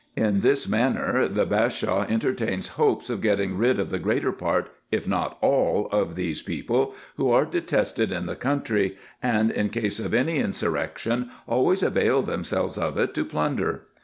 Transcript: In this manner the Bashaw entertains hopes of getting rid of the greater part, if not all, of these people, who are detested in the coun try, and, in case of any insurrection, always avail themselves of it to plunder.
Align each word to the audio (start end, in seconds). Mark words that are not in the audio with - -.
In 0.15 0.39
this 0.39 0.67
manner 0.67 1.27
the 1.27 1.45
Bashaw 1.45 2.07
entertains 2.09 2.69
hopes 2.69 3.11
of 3.11 3.21
getting 3.21 3.55
rid 3.55 3.79
of 3.79 3.91
the 3.91 3.99
greater 3.99 4.31
part, 4.31 4.71
if 4.89 5.07
not 5.07 5.37
all, 5.41 5.89
of 5.91 6.15
these 6.15 6.41
people, 6.41 6.95
who 7.17 7.29
are 7.29 7.45
detested 7.45 8.11
in 8.11 8.25
the 8.25 8.35
coun 8.35 8.63
try, 8.63 8.93
and, 9.21 9.51
in 9.51 9.69
case 9.69 9.99
of 9.99 10.11
any 10.15 10.39
insurrection, 10.39 11.29
always 11.47 11.83
avail 11.83 12.23
themselves 12.23 12.79
of 12.79 12.97
it 12.97 13.13
to 13.13 13.23
plunder. 13.23 13.83